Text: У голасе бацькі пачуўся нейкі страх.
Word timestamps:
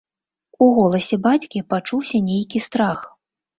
У 0.63 0.69
голасе 0.77 1.19
бацькі 1.27 1.63
пачуўся 1.75 2.25
нейкі 2.33 2.65
страх. 2.71 3.07